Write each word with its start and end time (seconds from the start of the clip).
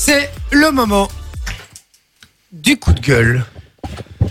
C'est 0.00 0.30
le 0.52 0.70
moment 0.70 1.08
du 2.52 2.76
coup 2.76 2.92
de 2.92 3.00
gueule 3.00 3.44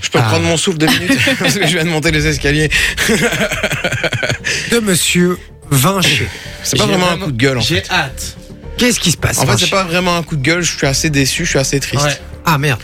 Je 0.01 0.09
peux 0.09 0.19
Ah. 0.19 0.29
prendre 0.29 0.45
mon 0.45 0.55
souffle 0.55 0.77
deux 0.77 0.87
minutes 0.87 1.19
parce 1.39 1.55
que 1.55 1.67
je 1.67 1.73
viens 1.73 1.83
de 1.83 1.89
monter 1.89 2.11
les 2.11 2.25
escaliers. 2.25 2.69
de 4.71 4.79
Monsieur 4.79 5.37
Vinci. 5.69 6.21
C'est 6.63 6.77
pas 6.77 6.85
vraiment 6.85 7.09
un 7.09 7.17
coup 7.17 7.31
de 7.33 7.37
gueule. 7.37 7.57
En 7.57 7.61
fait, 7.61 7.83
J'ai 7.85 7.91
hâte. 7.91 8.37
Qu'est-ce 8.77 8.99
qui 9.01 9.11
se 9.11 9.17
passe 9.17 9.39
en 9.39 9.45
fait 9.45 9.57
c'est 9.57 9.69
pas 9.69 9.83
vraiment 9.83 10.15
un 10.15 10.23
coup 10.23 10.37
de 10.37 10.41
gueule. 10.41 10.61
Je 10.61 10.77
suis 10.77 10.87
assez 10.87 11.09
déçu, 11.09 11.43
je 11.43 11.49
suis 11.49 11.59
assez 11.59 11.81
triste. 11.81 12.05
Ouais. 12.05 12.17
Ah 12.45 12.57
merde. 12.57 12.79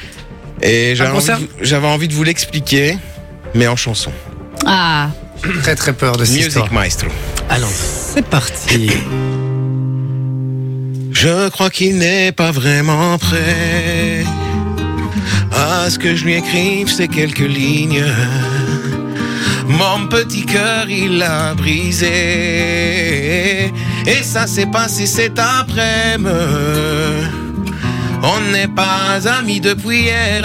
Et 0.62 0.94
j'avais 0.96 1.12
envie, 1.12 1.26
de 1.28 1.34
vous- 1.36 1.48
j'avais 1.62 1.88
envie 1.88 2.08
de 2.10 2.14
vous 2.14 2.24
l'expliquer, 2.24 2.98
mais 3.56 3.68
en 3.68 3.78
chanson. 3.78 4.12
Ah, 4.66 5.10
Très 5.62 5.76
très 5.76 5.94
peur 5.94 6.18
de 6.18 6.26
cette 6.26 6.36
Music 6.36 6.48
histoire. 6.50 6.74
Maestro. 6.74 7.08
Allons, 7.50 7.68
c'est 8.14 8.26
parti. 8.26 8.90
Je 11.26 11.48
crois 11.48 11.70
qu'il 11.70 12.00
n'est 12.00 12.34
pas 12.34 12.52
vraiment 12.52 13.18
prêt 13.18 14.26
à 15.54 15.90
ce 15.90 15.98
que 15.98 16.18
je 16.18 16.26
lui 16.26 16.34
écrive 16.34 16.92
ces 16.92 17.08
quelques 17.08 17.40
lignes. 17.40 18.04
Mon 19.66 20.08
petit 20.08 20.46
cœur, 20.46 20.90
il 20.90 21.20
l'a 21.20 21.54
brisé. 21.54 22.12
Et 24.06 24.22
ça 24.22 24.48
s'est 24.48 24.66
passé 24.66 25.06
cet 25.06 25.40
après-midi. 25.40 26.30
On 28.22 28.42
n'est 28.52 28.68
pas 28.68 29.26
amis 29.40 29.62
depuis 29.62 30.02
hier. 30.02 30.44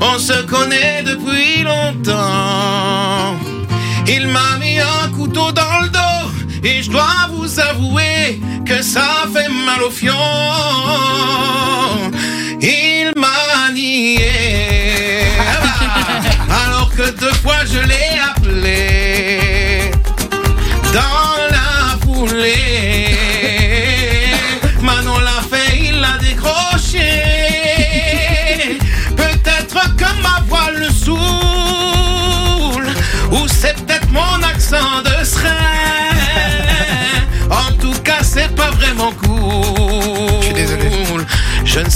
On 0.00 0.20
se 0.20 0.40
connaît 0.42 1.02
depuis 1.02 1.64
longtemps. 1.64 3.34
Il 4.06 4.28
m'a 4.28 4.56
mis 4.60 4.78
un 4.78 5.08
couteau 5.08 5.50
dans 5.50 5.80
le 5.82 5.88
dos 5.88 6.07
et 6.64 6.82
je 6.82 6.90
dois 6.90 7.28
vous 7.32 7.60
avouer 7.60 8.40
que 8.66 8.82
ça 8.82 9.26
fait 9.32 9.48
mal 9.48 9.82
au 9.82 9.90
fion. 9.90 10.14
Il 12.60 13.12
m'a 13.16 13.70
nié 13.72 15.22
alors 16.48 16.90
que 16.96 17.10
deux 17.10 17.34
fois 17.42 17.64
je 17.64 17.78
l'ai 17.78 18.18
appelé 18.30 19.90
dans 20.92 21.36
la 21.50 21.98
foulée. 22.04 23.17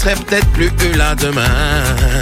Serai 0.03 0.14
peut-être 0.14 0.48
plus 0.48 0.70
là 0.97 1.14
demain. 1.14 1.45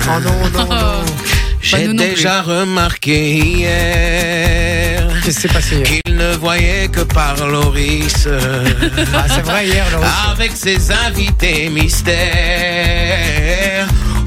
Oh 0.07 0.21
non, 0.21 0.51
non, 0.53 0.67
non. 0.69 1.05
J'ai 1.63 1.87
plus. 1.87 1.95
déjà 1.95 2.43
remarqué 2.43 3.37
hier 3.37 5.07
qu'il 5.23 6.17
ne 6.17 6.35
voyait 6.37 6.89
que 6.89 7.01
par 7.01 7.37
Loris 7.47 8.27
Ah, 9.15 9.25
c'est 9.29 9.43
vrai, 9.43 9.67
hier, 9.67 9.85
Laurent. 9.93 10.07
avec 10.33 10.53
ses 10.57 10.91
invités 10.91 11.69
mystères. 11.71 12.19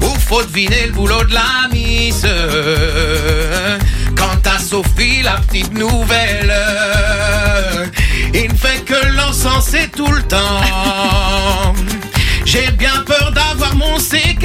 Où 0.00 0.08
faut 0.18 0.42
deviner 0.42 0.86
le 0.86 0.92
boulot 0.92 1.24
de 1.24 1.34
la 1.34 1.68
mise. 1.72 2.26
Quant 4.16 4.40
à 4.52 4.58
Sophie, 4.58 5.22
la 5.22 5.36
petite 5.46 5.74
nouvelle, 5.74 6.54
il 8.32 8.48
ne 8.52 8.56
fait 8.56 8.84
que 8.84 9.06
l'encenser 9.16 9.88
tout 9.94 10.10
le 10.10 10.22
temps. 10.22 10.60
J'ai 12.44 12.70
bien 12.72 13.02
peur 13.06 13.32
d'avoir 13.32 13.74
mon 13.74 13.96
C4 13.98 14.44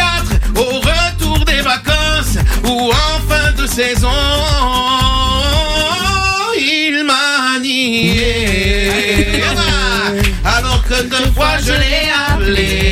au 0.56 0.80
retour 0.80 1.46
des 1.46 1.62
vacances 1.62 2.38
ou 2.64 2.92
en 2.92 3.20
fin 3.30 3.52
de 3.62 3.68
saison. 3.68 4.10
Il 6.58 7.04
m'a 7.06 7.60
nié. 7.60 9.44
Alors 10.46 10.84
que 10.84 11.04
deux 11.04 11.32
fois 11.36 11.58
je 11.64 11.74
l'ai 11.74 12.10
appelé 12.30 12.89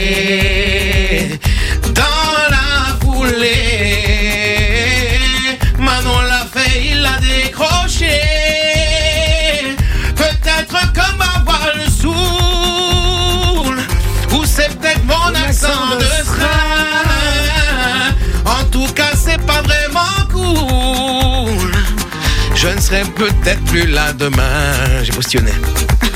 Je 22.57 22.68
ne 22.68 22.81
serai 22.81 23.03
peut-être 23.16 23.63
plus 23.66 23.85
là 23.85 24.13
demain. 24.13 25.03
J'ai 25.03 25.12
postillonné. 25.12 25.51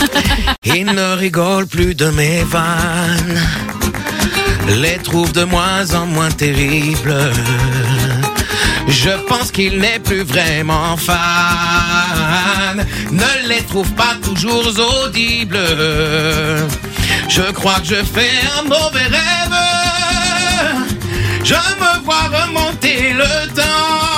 Il 0.63 0.85
ne 0.85 1.15
rigole 1.15 1.67
plus 1.67 1.93
de 1.93 2.05
mes 2.09 2.43
vannes. 2.43 3.39
Les 4.67 4.97
trouve 4.97 5.31
de 5.33 5.43
moins 5.43 5.93
en 5.93 6.07
moins 6.07 6.31
terribles. 6.31 7.15
Je 8.87 9.11
pense 9.27 9.51
qu'il 9.51 9.77
n'est 9.77 9.99
plus 9.99 10.23
vraiment 10.23 10.97
fan. 10.97 12.85
Ne 13.11 13.47
les 13.47 13.61
trouve 13.61 13.91
pas 13.91 14.15
toujours 14.23 14.65
audibles. 15.05 15.59
Je 17.29 17.51
crois 17.51 17.79
que 17.81 17.87
je 17.87 18.03
fais 18.03 18.31
un 18.57 18.63
mauvais 18.63 19.07
rêve. 19.17 19.57
Je 21.43 21.53
me 21.53 22.03
vois 22.03 22.29
remonter 22.29 23.13
le 23.13 23.47
temps. 23.53 24.10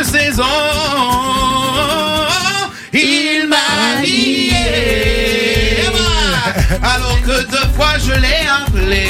De 0.00 0.04
saison. 0.04 0.44
Il 2.92 3.46
m'a 3.48 4.00
lié. 4.02 4.52
Alors 6.82 7.20
que 7.22 7.42
deux 7.50 7.68
fois 7.76 7.94
je 7.98 8.12
l'ai 8.12 8.46
appelé. 8.60 9.06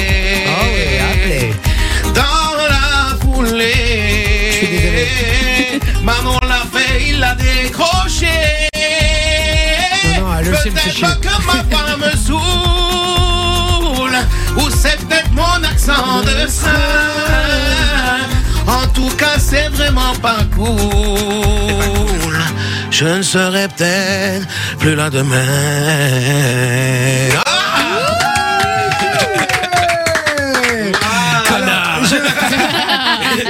Oh 0.48 0.64
oui, 0.74 0.86
appelé. 1.10 1.42
Dans 2.14 2.54
la 2.74 2.88
foulée. 3.20 4.26
Manon 6.02 6.38
l'a 6.42 6.64
fait, 6.72 6.94
il 7.08 7.16
l'a 7.20 7.34
décroché. 7.34 8.38
Non, 10.18 10.22
non, 10.22 10.30
elle. 10.38 10.50
Peut-être 10.50 11.20
que 11.20 11.29
pas 20.20 20.38
cool. 20.54 20.70
Je 22.90 23.04
ne 23.06 23.22
serai 23.22 23.68
peut-être 23.68 24.46
plus 24.78 24.94
là 24.94 25.10
demain. 25.10 25.36
Ah 31.02 32.00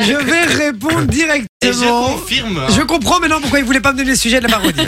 je... 0.02 0.14
vais 0.14 0.44
répondre 0.44 1.02
directement. 1.06 1.46
Et 1.62 1.72
je 1.72 1.88
confirme. 1.88 2.60
Je 2.76 2.82
comprends 2.82 3.18
maintenant 3.20 3.40
pourquoi 3.40 3.58
il 3.58 3.64
voulait 3.64 3.80
pas 3.80 3.92
me 3.92 3.98
donner 3.98 4.10
le 4.10 4.16
sujet 4.16 4.40
de 4.40 4.46
la 4.46 4.50
parodie. 4.50 4.80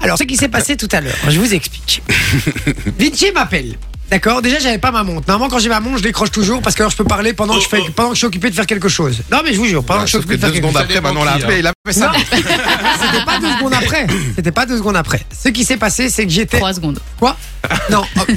Alors, 0.00 0.18
ce 0.18 0.24
qui 0.24 0.36
s'est 0.36 0.48
passé 0.48 0.76
tout 0.76 0.88
à 0.92 1.00
l'heure, 1.00 1.16
je 1.28 1.38
vous 1.38 1.54
explique. 1.54 2.02
Vinci 2.98 3.32
m'appelle. 3.32 3.76
D'accord 4.10 4.42
Déjà, 4.42 4.58
j'avais 4.58 4.78
pas 4.78 4.92
ma 4.92 5.02
montre. 5.02 5.26
Normalement, 5.26 5.50
quand 5.52 5.58
j'ai 5.58 5.68
ma 5.68 5.80
montre, 5.80 5.98
je 5.98 6.02
décroche 6.02 6.30
toujours 6.30 6.60
parce 6.62 6.76
que 6.76 6.82
alors, 6.82 6.92
je 6.92 6.96
peux 6.96 7.04
parler 7.04 7.32
pendant 7.32 7.54
que, 7.56 7.62
je 7.62 7.68
fais, 7.68 7.80
pendant 7.96 8.10
que 8.10 8.14
je 8.14 8.18
suis 8.18 8.26
occupé 8.26 8.50
de 8.50 8.54
faire 8.54 8.66
quelque 8.66 8.88
chose. 8.88 9.22
Non, 9.32 9.38
mais 9.44 9.52
je 9.52 9.58
vous 9.58 9.64
jure, 9.66 9.82
pendant 9.82 10.00
que 10.00 10.06
je 10.06 10.10
suis 10.10 10.18
occupé 10.18 10.36
de 10.36 10.40
faire 10.40 10.50
deux 10.50 10.54
quelque 10.60 10.64
secondes 10.68 10.82
chose. 10.82 10.90
après, 10.96 11.00
Manon 11.00 11.24
l'a 11.24 11.32
appelé, 11.32 11.58
il 11.60 11.66
a 11.66 11.72
fait 11.86 11.92
ça. 11.92 12.12
Non, 12.12 12.18
c'était 12.30 13.24
pas 13.24 13.38
deux 13.40 13.52
secondes 13.56 13.74
après. 13.74 14.06
C'était 14.36 14.52
pas 14.52 14.66
deux 14.66 14.76
secondes 14.76 14.96
après. 14.96 15.24
Ce 15.42 15.48
qui 15.48 15.64
s'est 15.64 15.78
passé, 15.78 16.10
c'est 16.10 16.24
que 16.26 16.32
j'étais. 16.32 16.58
trois 16.58 16.74
secondes. 16.74 17.00
Quoi? 17.18 17.36
Non. 17.90 18.04
oh. 18.18 18.32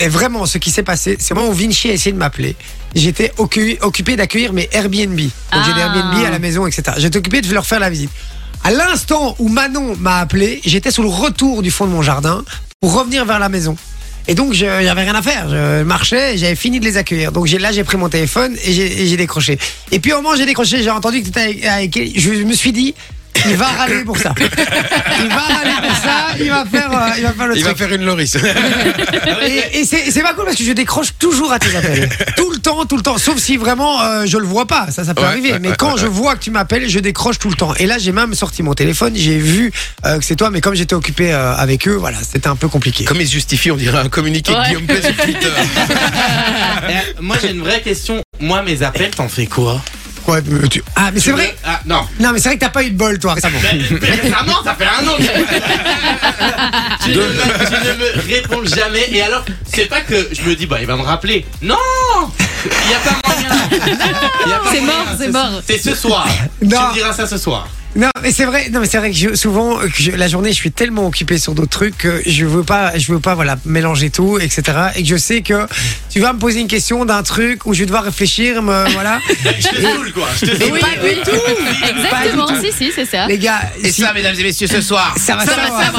Et 0.00 0.08
vraiment, 0.08 0.46
ce 0.46 0.58
qui 0.58 0.70
s'est 0.70 0.82
passé, 0.82 1.16
c'est 1.20 1.34
moi 1.34 1.44
où 1.46 1.52
Vinci 1.52 1.90
a 1.90 1.92
essayé 1.92 2.12
de 2.12 2.18
m'appeler. 2.18 2.56
J'étais 2.94 3.32
occu- 3.38 3.78
occupé 3.82 4.16
d'accueillir 4.16 4.52
mes 4.52 4.68
Airbnb. 4.72 5.16
Donc 5.20 5.62
j'ai 5.64 5.74
des 5.74 5.80
Ah. 5.82 5.94
Airbnb 5.94 6.24
à 6.26 6.30
la 6.30 6.38
maison, 6.38 6.66
etc. 6.66 6.82
J'étais 6.98 7.18
occupé 7.18 7.40
de 7.42 7.52
leur 7.54 7.66
faire 7.66 7.78
la 7.78 7.90
visite. 7.90 8.10
À 8.64 8.70
l'instant 8.72 9.36
où 9.38 9.48
Manon 9.48 9.96
m'a 10.00 10.18
appelé, 10.18 10.60
j'étais 10.64 10.90
sur 10.90 11.02
le 11.02 11.08
retour 11.08 11.62
du 11.62 11.70
fond 11.70 11.86
de 11.86 11.92
mon 11.92 12.02
jardin 12.02 12.42
pour 12.80 12.94
revenir 12.94 13.24
vers 13.24 13.38
la 13.38 13.48
maison. 13.48 13.76
Et 14.28 14.34
donc, 14.34 14.52
je 14.52 14.60
j'avais 14.60 15.02
rien 15.02 15.14
à 15.14 15.22
faire. 15.22 15.48
Je 15.48 15.82
marchais, 15.82 16.36
j'avais 16.36 16.54
fini 16.54 16.80
de 16.80 16.84
les 16.84 16.96
accueillir. 16.96 17.32
Donc, 17.32 17.50
là, 17.50 17.72
j'ai 17.72 17.84
pris 17.84 17.96
mon 17.96 18.08
téléphone 18.08 18.56
et 18.64 18.72
j'ai 18.72 19.16
décroché. 19.16 19.58
Et 19.92 19.98
puis, 19.98 20.12
au 20.12 20.16
moment 20.22 20.36
j'ai 20.36 20.46
décroché, 20.46 20.82
j'ai 20.82 20.90
entendu 20.90 21.20
que 21.20 21.24
tu 21.24 21.30
étais 21.30 21.40
avec, 21.40 21.96
avec. 21.96 22.18
Je 22.18 22.30
me 22.44 22.52
suis 22.52 22.72
dit, 22.72 22.94
il 23.48 23.56
va 23.56 23.66
râler 23.66 24.04
pour 24.04 24.18
ça. 24.18 24.34
Il 24.38 25.28
va 25.28 25.40
râler 25.40 25.88
pour 25.88 25.96
ça, 25.96 26.26
il 26.38 26.48
va 26.50 26.64
faire, 26.64 26.90
euh, 26.92 27.08
il 27.18 27.22
va 27.24 27.32
faire 27.32 27.46
le 27.46 27.56
Il 27.56 27.62
va 27.64 27.70
truc. 27.74 27.78
faire 27.78 27.92
une 27.92 28.04
Loris. 28.04 28.36
Et, 29.46 29.80
et 29.80 29.84
c'est 29.84 30.10
c'est 30.10 30.22
pas 30.22 30.34
cool 30.34 30.44
parce 30.46 30.56
que 30.56 30.64
je 30.64 30.72
décroche 30.72 31.08
toujours 31.18 31.52
à 31.52 31.58
tes 31.58 31.74
appels. 31.76 32.08
tout 32.36 32.50
le 32.50 32.58
temps, 32.58 32.84
tout 32.86 32.96
le 32.96 33.02
temps. 33.02 33.18
Sauf 33.18 33.38
si 33.38 33.56
vraiment 33.56 34.00
euh, 34.02 34.24
je 34.26 34.38
le 34.38 34.46
vois 34.46 34.66
pas, 34.66 34.90
ça, 34.90 35.04
ça 35.04 35.14
peut 35.14 35.22
Ouais, 35.22 35.28
arriver. 35.28 35.52
ouais, 35.52 35.58
mais 35.58 35.68
ouais, 35.70 35.74
quand 35.78 35.94
ouais, 35.94 36.00
je 36.00 36.04
ouais. 36.06 36.08
vois 36.12 36.34
que 36.36 36.40
tu 36.40 36.50
m'appelles, 36.50 36.88
je 36.88 36.98
décroche 36.98 37.38
tout 37.38 37.48
le 37.50 37.56
temps. 37.56 37.74
Et 37.78 37.86
là, 37.86 37.98
j'ai 37.98 38.12
même 38.12 38.34
sorti 38.34 38.62
mon 38.62 38.74
téléphone, 38.74 39.12
j'ai 39.14 39.38
vu 39.38 39.72
euh, 40.06 40.18
que 40.18 40.24
c'est 40.24 40.36
toi, 40.36 40.50
mais 40.50 40.60
comme 40.60 40.74
j'étais 40.74 40.94
occupé 40.94 41.32
euh, 41.32 41.54
avec 41.54 41.86
eux, 41.88 41.94
voilà, 41.94 42.18
c'était 42.28 42.48
un 42.48 42.56
peu 42.56 42.68
compliqué. 42.68 43.04
Comme 43.04 43.20
il 43.20 43.26
se 43.26 43.32
justifie, 43.32 43.70
on 43.70 43.76
dirait 43.76 43.98
un 43.98 44.08
communiqué 44.08 44.52
de 44.52 44.58
Ouais. 44.58 44.66
Guillaume 44.66 44.86
Play 44.86 45.00
sur 45.02 45.16
Twitter. 45.16 45.48
Moi 47.20 47.36
j'ai 47.40 47.50
une 47.50 47.60
vraie 47.62 47.80
question. 47.80 48.20
Moi 48.40 48.62
mes 48.62 48.82
appels, 48.82 49.10
t'en 49.10 49.28
fais 49.28 49.46
quoi? 49.46 49.80
Ouais, 50.26 50.40
mais 50.46 50.68
tu- 50.68 50.82
Ah, 50.96 51.10
mais 51.12 51.20
c'est 51.20 51.32
vrai. 51.32 51.56
Ah, 51.64 51.80
non. 51.86 52.06
Non, 52.20 52.32
mais 52.32 52.38
c'est 52.38 52.48
vrai 52.50 52.56
que 52.56 52.60
t'as 52.64 52.70
pas 52.70 52.82
eu 52.84 52.90
de 52.90 52.96
bol, 52.96 53.18
toi, 53.18 53.34
récemment. 53.34 53.58
Mais, 53.62 53.78
mais 54.00 54.10
récemment, 54.10 54.62
ça 54.64 54.74
fait 54.74 54.84
un 54.86 55.06
an. 55.08 55.16
que- 55.16 55.22
tu, 57.04 57.10
ne 57.10 57.16
me, 57.16 57.22
tu 57.66 57.72
ne 57.72 57.94
me 57.94 58.34
réponds 58.34 58.64
jamais. 58.64 59.08
Et 59.10 59.22
alors, 59.22 59.44
c'est 59.72 59.86
pas 59.86 60.00
que 60.02 60.28
je 60.32 60.42
me 60.42 60.54
dis, 60.54 60.66
bah, 60.66 60.78
il 60.80 60.86
va 60.86 60.96
me 60.96 61.02
rappeler. 61.02 61.44
Non 61.62 61.76
Il 62.64 62.70
n'y 62.88 62.94
a 62.94 62.98
pas 62.98 63.16
moyen. 63.26 63.68
Il 64.44 64.48
y 64.50 64.52
a 64.52 64.58
pas 64.58 64.70
C'est 64.72 64.80
moyen. 64.80 64.98
mort, 65.04 65.06
c'est 65.18 65.28
mort. 65.28 65.62
C'est 65.66 65.78
ce 65.78 65.94
soir. 65.94 66.26
Non. 66.62 66.68
Tu 66.78 66.86
me 66.88 66.92
diras 66.94 67.12
ça 67.12 67.26
ce 67.26 67.38
soir. 67.38 67.66
Non, 67.96 68.08
mais 68.22 68.30
c'est 68.30 68.44
vrai. 68.44 68.68
Non, 68.70 68.78
mais 68.78 68.86
c'est 68.86 68.98
vrai 68.98 69.10
que 69.10 69.16
je- 69.16 69.34
souvent, 69.34 69.78
que 69.78 69.88
je- 69.98 70.12
la 70.12 70.28
journée, 70.28 70.50
je 70.50 70.54
suis 70.54 70.70
tellement 70.70 71.06
occupé 71.06 71.38
sur 71.38 71.54
d'autres 71.54 71.70
trucs 71.70 71.98
que 71.98 72.22
je 72.24 72.44
veux 72.46 72.62
pas, 72.62 72.96
je 72.96 73.12
veux 73.12 73.18
pas, 73.18 73.34
voilà, 73.34 73.56
mélanger 73.64 74.10
tout, 74.10 74.38
etc. 74.38 74.62
Et 74.94 75.02
que 75.02 75.08
je 75.08 75.16
sais 75.16 75.42
que 75.42 75.66
tu 76.08 76.20
vas 76.20 76.32
me 76.32 76.38
poser 76.38 76.60
une 76.60 76.68
question 76.68 77.04
d'un 77.04 77.24
truc 77.24 77.66
où 77.66 77.74
je 77.74 77.80
vais 77.80 77.86
devoir 77.86 78.04
réfléchir, 78.04 78.62
me, 78.62 78.88
voilà. 78.92 79.18
Je 79.58 79.68
te 79.68 79.82
saoule, 79.82 80.12
quoi. 80.12 80.28
Je 80.40 80.46
te 80.46 80.62
saoule. 80.62 80.78
pas 80.78 80.86
du 80.86 81.16
tout. 81.24 81.88
Exactement, 81.88 82.46
si, 82.62 82.70
si, 82.72 82.92
c'est 82.94 83.06
ça. 83.06 83.26
Les 83.26 83.38
gars, 83.38 83.60
Et 83.82 83.90
si- 83.90 84.02
ça, 84.02 84.12
mesdames 84.12 84.36
et 84.38 84.42
messieurs, 84.44 84.68
ce 84.68 84.80
soir. 84.80 85.14
ça 85.18 85.34
va, 85.34 85.44
ça, 85.44 85.50
Ça 85.54 85.56
va, 85.56 85.68
va, 85.70 85.84
ça 85.84 85.90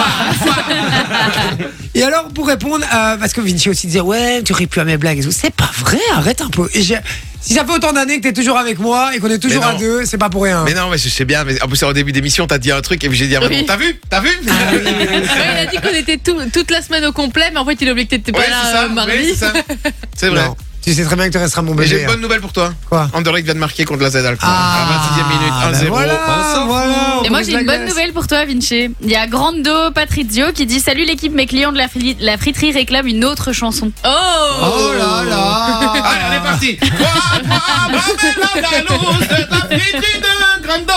va. 0.46 1.66
Et 1.94 2.04
alors, 2.04 2.30
pour 2.30 2.48
répondre, 2.48 2.86
euh, 2.94 3.18
parce 3.18 3.34
que 3.34 3.42
Vinci 3.42 3.70
aussi 3.70 3.88
disait, 3.88 4.00
ouais, 4.00 4.42
tu 4.44 4.54
ris 4.54 4.68
plus 4.68 4.80
à 4.80 4.86
mes 4.86 4.96
blagues 4.96 5.20
et 5.20 5.24
tout. 5.24 5.32
C'est 5.32 5.54
pas 5.54 5.70
vrai, 5.80 6.00
arrête 6.14 6.42
un 6.42 6.50
peu. 6.50 6.70
Et 6.74 6.82
j'ai- 6.82 7.00
si 7.42 7.54
ça 7.56 7.66
fait 7.66 7.72
autant 7.74 7.92
d'années 7.94 8.18
que 8.18 8.24
t'es 8.24 8.34
toujours 8.34 8.58
avec 8.58 8.80
moi 8.80 9.16
et 9.16 9.20
qu'on 9.20 9.30
est 9.30 9.40
toujours 9.40 9.66
à 9.66 9.74
deux, 9.74 10.06
c'est 10.06 10.18
pas 10.18 10.30
pour 10.30 10.44
rien. 10.44 10.64
Mais 10.64 10.74
non, 10.74 10.90
mais 10.90 10.98
je 10.98 11.10
sais 11.10 11.26
bien. 11.26 11.44
Mais 11.44 11.62
en 11.62 11.68
plus, 11.68 11.82
au 11.84 11.94
début 11.94 12.12
d'émission, 12.12 12.46
t'as 12.48 12.58
dit 12.60 12.72
un 12.72 12.82
truc 12.82 13.04
et 13.04 13.10
puis 13.10 13.18
j'ai 13.18 13.28
dit, 13.28 13.36
ah, 13.36 13.42
Oui. 13.50 13.66
t'as 13.66 13.78
vu 13.78 14.00
T'as 14.10 14.20
vu 14.22 14.30
Ouais, 14.30 14.84
il 15.54 15.58
a 15.58 15.66
dit 15.66 15.78
qu'on 15.78 15.96
était 15.96 16.18
tout- 16.18 16.38
toute 16.54 16.72
la 16.72 16.82
semaine 16.82 17.06
au 17.06 17.12
complet, 17.12 17.50
mais 17.52 17.60
en 17.60 17.66
fait, 17.66 17.78
il 17.82 17.88
a 17.88 17.92
oublié 17.92 18.06
que 18.08 18.16
t'étais 18.16 18.32
pas 18.32 18.40
Ouais, 18.40 18.50
là 18.50 18.56
c'est 18.66 18.72
ça. 18.72 18.84
euh, 18.84 18.90
mardi. 18.90 19.34
c'est 20.16 20.28
vrai. 20.30 20.46
Non. 20.48 20.56
Tu 20.84 20.96
sais 20.96 21.04
très 21.04 21.16
bien 21.16 21.28
que 21.28 21.32
tu 21.32 21.38
resteras 21.38 21.62
mon 21.62 21.76
Mais 21.76 21.86
j'ai 21.86 21.92
bébé. 21.98 22.02
une 22.06 22.12
bonne 22.14 22.22
nouvelle 22.22 22.42
pour 22.42 22.54
toi. 22.54 22.74
Quoi 22.90 23.08
Anderlecht 23.14 23.46
vient 23.46 23.54
de 23.54 23.60
marquer 23.60 23.86
contre 23.86 24.02
la 24.02 24.10
Z 24.10 24.16
Alkmaar. 24.16 24.40
Ah, 24.52 24.82
à 24.82 25.22
26e 25.22 25.28
minute, 25.30 25.54
1-0. 25.78 25.84
ben 25.84 25.90
voilà, 25.90 26.20
voilà, 26.66 27.22
Et 27.24 27.30
moi 27.30 27.44
j'ai 27.44 27.52
une 27.52 27.58
bonne 27.68 27.82
glace. 27.82 27.90
nouvelle 27.90 28.14
pour 28.14 28.26
toi 28.26 28.46
Vinci. 28.46 28.90
Il 29.04 29.10
y 29.12 29.16
a 29.16 29.28
Grando 29.28 29.92
Patrizio 29.94 30.48
qui 30.56 30.66
dit 30.66 30.80
Salut 30.80 31.06
l'équipe, 31.06 31.34
mes 31.36 31.46
clients 31.46 31.72
de 31.72 31.78
la, 31.78 31.88
fri- 31.88 32.18
la 32.20 32.36
friterie 32.40 32.72
réclament 32.72 33.06
une 33.10 33.24
autre 33.26 33.54
chanson. 33.54 33.92
Oh, 34.04 34.10
Oh 34.64 34.92
parti. 36.62 36.78
Toi, 36.78 36.90
toi, 36.98 37.42
bravo, 37.90 38.14
la 38.56 38.62
galouse 38.62 39.20
de 39.28 39.44
ta 39.50 39.56
friterie 39.68 40.20
de 40.20 40.62
Grando. 40.62 40.94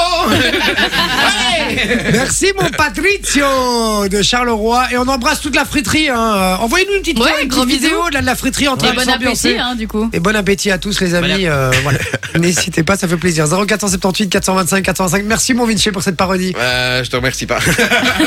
Allez. 1.24 2.12
Merci 2.12 2.52
mon 2.58 2.68
Patrizio 2.70 4.08
de 4.08 4.22
Charleroi 4.22 4.92
et 4.92 4.98
on 4.98 5.08
embrasse 5.08 5.40
toute 5.40 5.56
la 5.56 5.64
friterie. 5.64 6.08
Hein. 6.10 6.58
Envoyez-nous 6.60 6.94
une 6.96 7.00
petite, 7.00 7.18
Ouais, 7.18 7.30
une 7.42 7.48
petite 7.48 7.50
gros 7.50 7.64
vidéo 7.64 8.08
de 8.10 8.14
la, 8.14 8.20
de 8.20 8.26
la 8.26 8.34
friterie 8.34 8.68
en 8.68 8.76
train 8.76 8.90
de 8.90 8.96
bon 8.96 9.08
appétit 9.08 9.56
hein, 9.58 9.74
du 9.74 9.88
coup. 9.88 10.08
Et 10.12 10.20
bon 10.20 10.36
appétit 10.36 10.70
à 10.70 10.78
tous 10.78 11.00
les 11.00 11.14
amis. 11.14 11.46
euh, 11.46 11.70
voilà. 11.82 11.98
N'hésitez 12.38 12.82
pas, 12.82 12.96
ça 12.96 13.08
fait 13.08 13.16
plaisir. 13.16 13.46
0478 13.46 14.28
425 14.28 14.82
425. 14.82 15.24
Merci 15.24 15.54
mon 15.54 15.66
Vinci 15.66 15.90
pour 15.90 16.02
cette 16.02 16.16
parodie. 16.16 16.54
Euh, 16.58 17.02
je 17.02 17.10
te 17.10 17.16
remercie 17.16 17.46
pas. 17.46 17.58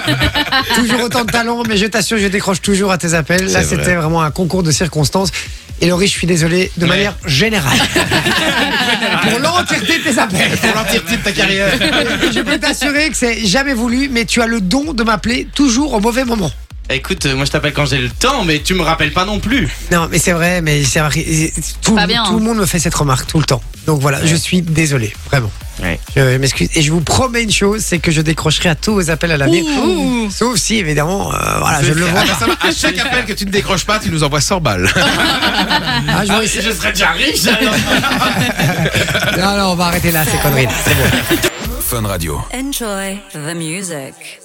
toujours 0.75 1.04
autant 1.04 1.24
de 1.24 1.31
talent, 1.31 1.63
mais 1.68 1.78
je 1.78 1.86
t'assure, 1.86 2.18
je 2.18 2.28
décroche 2.28 2.62
toujours 2.62 2.92
à 2.92 2.98
tes 2.98 3.13
appels. 3.13 3.45
Là, 3.45 3.62
vrai. 3.62 3.63
c'était 3.63 3.95
vraiment 3.95 4.22
un 4.24 4.31
concours 4.31 4.63
de 4.63 4.72
circonstances. 4.72 5.30
Et 5.81 5.88
Laurie, 5.88 6.07
je 6.07 6.12
suis 6.13 6.27
désolé 6.27 6.71
de 6.77 6.83
Ouais. 6.83 6.89
manière 6.89 7.15
générale. 7.25 7.77
pour 9.29 9.39
l'entièreté 9.39 10.00
de 10.00 10.03
tes 10.03 10.18
appels. 10.19 10.57
Pour 10.57 10.75
l'entièreté 10.75 11.18
de 11.18 11.21
ta 11.21 11.31
carrière. 11.31 11.68
Je 12.33 12.39
peux 12.41 12.57
t'assurer 12.57 13.09
que 13.09 13.15
c'est 13.15 13.45
jamais 13.45 13.74
voulu, 13.74 14.09
mais 14.09 14.25
tu 14.25 14.41
as 14.41 14.47
le 14.47 14.59
don 14.62 14.94
de 14.94 15.03
m'appeler 15.03 15.47
toujours 15.53 15.94
au 15.94 16.00
mauvais 16.00 16.25
moment. 16.25 16.51
Écoute, 16.89 17.25
euh, 17.25 17.36
moi 17.36 17.44
je 17.45 17.51
t'appelle 17.51 17.74
quand 17.74 17.86
j'ai 17.86 17.98
le 17.98 18.10
temps, 18.10 18.45
mais 18.45 18.60
tu 18.60 18.74
me 18.74 18.81
rappelles 18.81 19.12
pas 19.12 19.25
non 19.25 19.39
plus. 19.39 19.69
Non, 19.92 20.07
mais 20.10 20.19
c'est 20.19 20.31
vrai, 20.31 20.62
mais 20.62 20.84
c'est 20.86 21.00
vrai, 21.01 21.25
tout, 21.81 21.95
Pas 21.95 22.07
bien, 22.07 22.24
tout 22.24 22.31
hein. 22.31 22.38
le 22.38 22.44
monde 22.44 22.57
me 22.60 22.66
fait 22.66 22.80
cette 22.80 22.95
remarque 22.95 23.28
tout 23.28 23.39
le 23.39 23.45
temps. 23.45 23.62
Donc 23.86 24.00
voilà, 24.00 24.25
je 24.25 24.36
suis 24.36 24.62
désolé, 24.62 25.13
vraiment. 25.30 25.51
Ouais. 25.84 26.00
Je 26.16 26.38
m'excuse. 26.38 26.69
Et 26.75 26.81
je 26.81 26.92
vous 26.92 27.01
promets 27.01 27.44
une 27.44 27.51
chose, 27.51 27.81
c'est 27.86 28.00
que 28.00 28.10
je 28.10 28.22
décrocherai 28.22 28.69
à 28.69 28.75
tous 28.75 28.94
vos 28.94 29.10
appels 29.12 29.31
à 29.31 29.38
l'avenir. 29.38 29.63
Ouh. 29.84 30.30
Sauf 30.31 30.57
si, 30.57 30.78
évidemment, 30.78 31.34
euh, 31.34 31.38
voilà, 31.60 31.84
je 31.84 31.92
le 31.92 32.06
vois 32.06 32.24
Ah. 32.42 32.68
À 32.68 32.72
chaque 32.72 32.98
appel 32.98 33.25
que 33.25 33.34
tu 33.34 33.45
ne 33.45 33.51
décroches 33.51 33.86
pas, 33.86 34.00
tu 34.00 34.10
nous 34.10 34.24
envoies 34.24 34.42
100 34.42 34.62
balles. 34.62 34.89
Ah, 36.10 36.24
je 36.25 36.31
Ah, 36.31 36.42
je 36.44 36.72
serais 36.72 36.92
déjà 36.94 37.12
riche 37.12 37.45
alors. 37.48 37.74
Non, 39.38 39.57
non, 39.57 39.72
on 39.72 39.75
va 39.75 39.86
arrêter 39.86 40.12
là, 40.12 40.24
ces 40.25 40.38
conneries. 40.38 40.68
C'est 40.84 40.95
bon. 40.95 42.39
Enjoy 42.54 43.19
the 43.34 43.56
music. 43.56 44.39